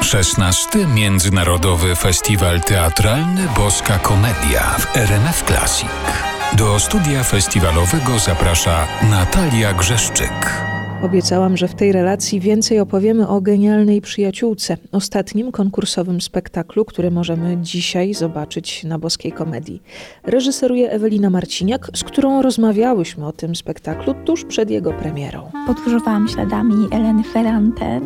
16. 0.00 0.86
Międzynarodowy 0.94 1.94
Festiwal 1.94 2.60
Teatralny 2.60 3.42
Boska 3.56 3.98
Komedia 3.98 4.60
w 4.60 4.96
RMF 4.96 5.42
Classic. 5.42 5.88
Do 6.58 6.78
studia 6.78 7.22
festiwalowego 7.22 8.18
zaprasza 8.18 8.86
Natalia 9.10 9.72
Grzeszczyk. 9.72 10.66
Obiecałam, 11.02 11.56
że 11.56 11.68
w 11.68 11.74
tej 11.74 11.92
relacji 11.92 12.40
więcej 12.40 12.80
opowiemy 12.80 13.28
o 13.28 13.40
genialnej 13.40 14.00
przyjaciółce, 14.00 14.76
ostatnim 14.92 15.52
konkursowym 15.52 16.20
spektaklu, 16.20 16.84
który 16.84 17.10
możemy 17.10 17.56
dzisiaj 17.56 18.14
zobaczyć 18.14 18.84
na 18.84 18.98
boskiej 18.98 19.32
komedii. 19.32 19.82
Reżyseruje 20.24 20.90
Ewelina 20.90 21.30
Marciniak, 21.30 21.90
z 21.94 22.04
którą 22.04 22.42
rozmawiałyśmy 22.42 23.26
o 23.26 23.32
tym 23.32 23.56
spektaklu 23.56 24.14
tuż 24.14 24.44
przed 24.44 24.70
jego 24.70 24.92
premierą. 24.92 25.50
Podróżowałam 25.66 26.28
śladami 26.28 26.88
Eleny 26.90 27.22
Ferrante 27.24 28.00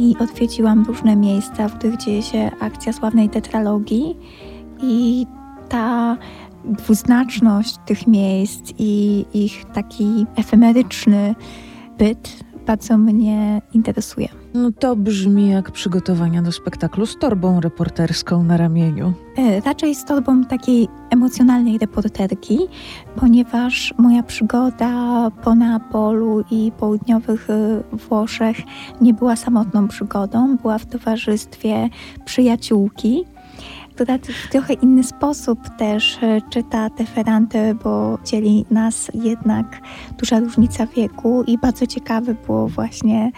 i 0.00 0.16
odwiedziłam 0.18 0.84
różne 0.84 1.16
miejsca, 1.16 1.68
w 1.68 1.78
których 1.78 1.96
dzieje 1.96 2.22
się 2.22 2.50
akcja 2.60 2.92
sławnej 2.92 3.28
tetralogii 3.28 4.16
i 4.82 5.26
ta 5.68 6.16
dwuznaczność 6.64 7.76
tych 7.86 8.06
miejsc 8.06 8.72
i 8.78 9.24
ich 9.34 9.64
taki 9.64 10.26
efemeryczny 10.36 11.34
byt 11.98 12.44
bardzo 12.66 12.98
mnie 12.98 13.62
interesuje. 13.74 14.28
No 14.54 14.70
to 14.78 14.96
brzmi 14.96 15.50
jak 15.50 15.70
przygotowania 15.70 16.42
do 16.42 16.52
spektaklu 16.52 17.06
z 17.06 17.18
torbą 17.18 17.60
reporterską 17.60 18.42
na 18.42 18.56
ramieniu. 18.56 19.12
E, 19.36 19.60
raczej 19.60 19.94
z 19.94 20.04
torbą 20.04 20.44
takiej 20.44 20.88
emocjonalnej 21.20 21.78
reporterki, 21.78 22.58
ponieważ 23.16 23.94
moja 23.98 24.22
przygoda 24.22 25.30
po 25.44 25.54
Neapolu 25.54 26.44
i 26.50 26.72
południowych 26.78 27.50
e, 27.50 27.82
Włoszech 27.96 28.56
nie 29.00 29.14
była 29.14 29.36
samotną 29.36 29.88
przygodą, 29.88 30.56
była 30.56 30.78
w 30.78 30.86
towarzystwie 30.86 31.88
przyjaciółki. 32.24 33.24
Która 33.94 34.18
w 34.18 34.50
trochę 34.52 34.72
inny 34.72 35.04
sposób 35.04 35.58
też 35.78 36.18
e, 36.22 36.40
czyta 36.50 36.90
te 36.90 37.04
feranty, 37.04 37.76
bo 37.84 38.18
dzieli 38.24 38.64
nas 38.70 39.10
jednak 39.14 39.80
duża 40.18 40.40
różnica 40.40 40.86
wieku 40.86 41.44
i 41.46 41.58
bardzo 41.58 41.86
ciekawe 41.86 42.34
było 42.46 42.68
właśnie 42.68 43.32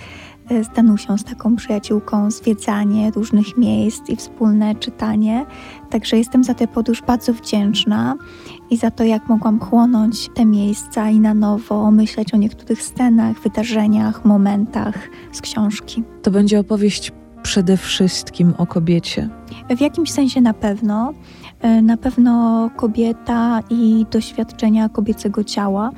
z 0.50 0.76
Danusią, 0.76 1.18
z 1.18 1.24
taką 1.24 1.56
przyjaciółką, 1.56 2.30
zwiedzanie 2.30 3.10
różnych 3.10 3.56
miejsc 3.56 4.08
i 4.08 4.16
wspólne 4.16 4.74
czytanie. 4.74 5.46
Także 5.90 6.18
jestem 6.18 6.44
za 6.44 6.54
tę 6.54 6.68
podróż 6.68 7.02
bardzo 7.02 7.32
wdzięczna 7.32 8.16
i 8.70 8.76
za 8.76 8.90
to, 8.90 9.04
jak 9.04 9.28
mogłam 9.28 9.60
chłonąć 9.60 10.28
te 10.34 10.44
miejsca 10.44 11.10
i 11.10 11.20
na 11.20 11.34
nowo 11.34 11.90
myśleć 11.90 12.34
o 12.34 12.36
niektórych 12.36 12.82
scenach, 12.82 13.40
wydarzeniach, 13.40 14.24
momentach 14.24 14.98
z 15.32 15.40
książki. 15.40 16.02
To 16.22 16.30
będzie 16.30 16.60
opowieść 16.60 17.12
przede 17.42 17.77
wszystkim 17.77 18.54
o 18.58 18.66
kobiecie? 18.66 19.28
W 19.77 19.80
jakimś 19.80 20.10
sensie 20.10 20.40
na 20.40 20.54
pewno. 20.54 21.12
E, 21.60 21.82
na 21.82 21.96
pewno 21.96 22.70
kobieta 22.77 23.60
i 23.70 24.06
doświadczenia 24.10 24.88
kobiecego 24.88 25.44
ciała. 25.44 25.90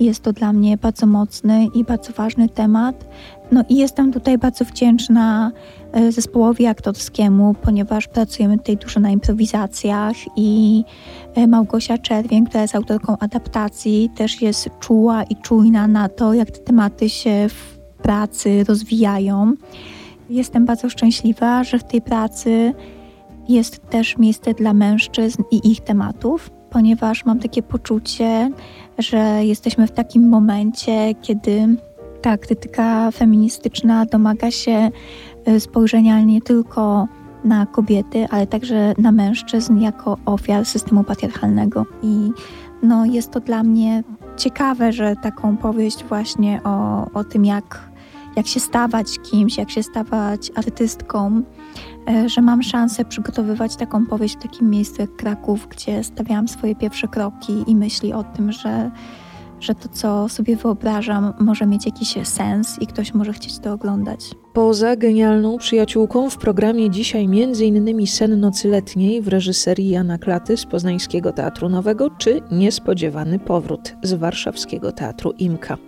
Jest 0.00 0.22
to 0.22 0.32
dla 0.32 0.52
mnie 0.52 0.76
bardzo 0.76 1.06
mocny 1.06 1.66
i 1.74 1.84
bardzo 1.84 2.12
ważny 2.12 2.48
temat. 2.48 3.04
No 3.52 3.64
i 3.68 3.76
jestem 3.76 4.12
tutaj 4.12 4.38
bardzo 4.38 4.64
wdzięczna 4.64 5.52
e, 5.92 6.12
zespołowi 6.12 6.66
aktorskiemu, 6.66 7.54
ponieważ 7.62 8.08
pracujemy 8.08 8.58
tutaj 8.58 8.76
dużo 8.76 9.00
na 9.00 9.10
improwizacjach 9.10 10.16
i 10.36 10.84
e, 11.34 11.46
Małgosia 11.46 11.98
Czerwień, 11.98 12.46
która 12.46 12.62
jest 12.62 12.74
autorką 12.74 13.18
adaptacji, 13.18 14.10
też 14.16 14.42
jest 14.42 14.68
czuła 14.80 15.22
i 15.22 15.36
czujna 15.36 15.88
na 15.88 16.08
to, 16.08 16.34
jak 16.34 16.50
te 16.50 16.58
tematy 16.58 17.08
się 17.08 17.48
w 17.48 17.78
pracy 18.02 18.64
rozwijają. 18.68 19.54
Jestem 20.30 20.66
bardzo 20.66 20.90
szczęśliwa, 20.90 21.64
że 21.64 21.78
w 21.78 21.84
tej 21.84 22.02
pracy 22.02 22.74
jest 23.48 23.90
też 23.90 24.18
miejsce 24.18 24.54
dla 24.54 24.74
mężczyzn 24.74 25.42
i 25.50 25.70
ich 25.70 25.80
tematów, 25.80 26.50
ponieważ 26.72 27.24
mam 27.24 27.38
takie 27.38 27.62
poczucie, 27.62 28.50
że 28.98 29.44
jesteśmy 29.44 29.86
w 29.86 29.90
takim 29.90 30.28
momencie, 30.28 31.14
kiedy 31.22 31.76
ta 32.22 32.38
krytyka 32.38 33.10
feministyczna 33.10 34.06
domaga 34.06 34.50
się 34.50 34.90
e, 35.44 35.60
spojrzenia 35.60 36.20
nie 36.20 36.40
tylko 36.40 37.08
na 37.44 37.66
kobiety, 37.66 38.26
ale 38.30 38.46
także 38.46 38.94
na 38.98 39.12
mężczyzn 39.12 39.80
jako 39.80 40.18
ofiar 40.24 40.64
systemu 40.66 41.04
patriarchalnego. 41.04 41.86
I 42.02 42.30
no, 42.82 43.04
jest 43.04 43.30
to 43.30 43.40
dla 43.40 43.62
mnie 43.62 44.02
ciekawe, 44.36 44.92
że 44.92 45.16
taką 45.22 45.56
powieść 45.56 46.04
właśnie 46.04 46.60
o, 46.64 47.06
o 47.14 47.24
tym, 47.24 47.44
jak 47.44 47.92
jak 48.36 48.46
się 48.46 48.60
stawać 48.60 49.18
kimś, 49.18 49.58
jak 49.58 49.70
się 49.70 49.82
stawać 49.82 50.52
artystką, 50.54 51.42
że 52.26 52.42
mam 52.42 52.62
szansę 52.62 53.04
przygotowywać 53.04 53.76
taką 53.76 54.06
powieść 54.06 54.36
w 54.36 54.42
takim 54.42 54.70
miejscu 54.70 55.00
jak 55.00 55.16
Kraków, 55.16 55.68
gdzie 55.70 56.04
stawiałam 56.04 56.48
swoje 56.48 56.76
pierwsze 56.76 57.08
kroki 57.08 57.64
i 57.66 57.76
myśli 57.76 58.12
o 58.12 58.24
tym, 58.24 58.52
że, 58.52 58.90
że 59.62 59.74
to, 59.74 59.88
co 59.88 60.28
sobie 60.28 60.56
wyobrażam, 60.56 61.32
może 61.40 61.66
mieć 61.66 61.86
jakiś 61.86 62.14
sens 62.24 62.78
i 62.80 62.86
ktoś 62.86 63.14
może 63.14 63.32
chcieć 63.32 63.58
to 63.58 63.72
oglądać. 63.72 64.30
Poza 64.52 64.96
genialną 64.96 65.58
przyjaciółką 65.58 66.30
w 66.30 66.36
programie 66.36 66.90
dzisiaj 66.90 67.24
m.in. 67.24 68.06
Sen 68.06 68.40
nocy 68.40 68.68
letniej 68.68 69.22
w 69.22 69.28
reżyserii 69.28 69.88
Jana 69.88 70.18
Klaty 70.18 70.56
z 70.56 70.66
Poznańskiego 70.66 71.32
Teatru 71.32 71.68
Nowego 71.68 72.10
czy 72.10 72.40
Niespodziewany 72.50 73.38
powrót 73.38 73.94
z 74.02 74.12
warszawskiego 74.12 74.92
Teatru 74.92 75.30
Imka. 75.30 75.78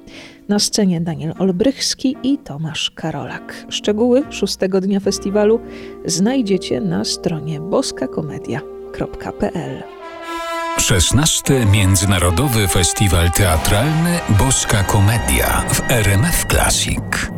Na 0.48 0.58
scenie 0.58 1.00
Daniel 1.00 1.34
Olbrychski 1.38 2.16
i 2.22 2.38
Tomasz 2.38 2.90
Karolak. 2.90 3.66
Szczegóły 3.68 4.22
szóstego 4.30 4.80
dnia 4.80 5.00
festiwalu 5.00 5.60
znajdziecie 6.04 6.80
na 6.80 7.04
stronie 7.04 7.60
boskakomedia.pl 7.60 9.93
16. 10.78 11.66
Międzynarodowy 11.66 12.68
Festiwal 12.68 13.30
Teatralny 13.30 14.20
Boska 14.28 14.84
Komedia 14.84 15.64
w 15.68 15.90
RMF 15.90 16.46
Classic. 16.46 17.33